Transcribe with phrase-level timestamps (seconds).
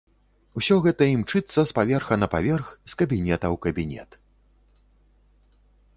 [0.61, 4.19] Усё гэта імчыцца з паверха на паверх, з кабінета ў кабінет.